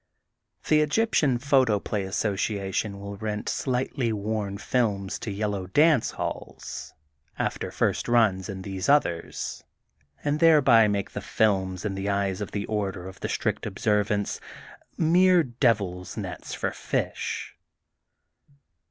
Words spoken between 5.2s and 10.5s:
Yellow Dance Halls, after first runs in these others, and